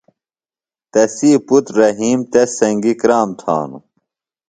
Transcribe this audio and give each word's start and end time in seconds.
تسی 0.91 1.31
پُتر 1.47 1.71
رحیم 1.81 2.19
تس 2.31 2.49
سنگیۡ 2.59 2.97
کرام 3.01 3.29
تھانوۡ۔ 3.39 3.83